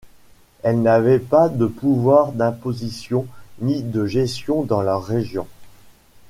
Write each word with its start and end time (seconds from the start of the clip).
Elles 0.63 0.81
n'avaient 0.81 1.19
pas 1.19 1.47
de 1.47 1.67
pouvoirs 1.67 2.31
d'imposition 2.31 3.27
ni 3.59 3.83
de 3.83 4.07
gestion 4.07 4.63
dans 4.63 4.81
leur 4.81 5.03
région. 5.05 5.45